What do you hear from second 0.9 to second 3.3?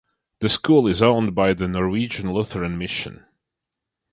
owned by the Norwegian Lutheran Mission.